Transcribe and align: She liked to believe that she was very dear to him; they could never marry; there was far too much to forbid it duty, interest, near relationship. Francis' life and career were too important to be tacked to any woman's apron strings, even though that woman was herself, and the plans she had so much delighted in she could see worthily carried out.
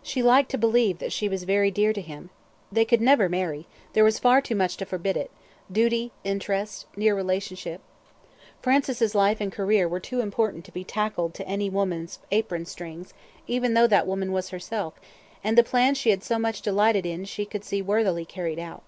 She 0.00 0.22
liked 0.22 0.52
to 0.52 0.58
believe 0.58 1.00
that 1.00 1.12
she 1.12 1.28
was 1.28 1.42
very 1.42 1.72
dear 1.72 1.92
to 1.92 2.00
him; 2.00 2.30
they 2.70 2.84
could 2.84 3.00
never 3.00 3.28
marry; 3.28 3.66
there 3.94 4.04
was 4.04 4.20
far 4.20 4.40
too 4.40 4.54
much 4.54 4.76
to 4.76 4.86
forbid 4.86 5.16
it 5.16 5.28
duty, 5.72 6.12
interest, 6.22 6.86
near 6.94 7.16
relationship. 7.16 7.80
Francis' 8.62 9.12
life 9.12 9.40
and 9.40 9.50
career 9.50 9.88
were 9.88 9.98
too 9.98 10.20
important 10.20 10.64
to 10.66 10.72
be 10.72 10.84
tacked 10.84 11.18
to 11.34 11.48
any 11.48 11.68
woman's 11.68 12.20
apron 12.30 12.64
strings, 12.64 13.12
even 13.48 13.74
though 13.74 13.88
that 13.88 14.06
woman 14.06 14.30
was 14.30 14.50
herself, 14.50 15.00
and 15.42 15.58
the 15.58 15.64
plans 15.64 15.98
she 15.98 16.10
had 16.10 16.22
so 16.22 16.38
much 16.38 16.62
delighted 16.62 17.04
in 17.04 17.24
she 17.24 17.44
could 17.44 17.64
see 17.64 17.82
worthily 17.82 18.24
carried 18.24 18.60
out. 18.60 18.84